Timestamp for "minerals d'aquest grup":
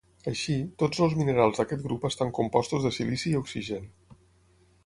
1.19-2.09